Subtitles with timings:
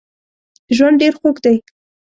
[0.75, 1.55] ژوند ډېر خوږ دی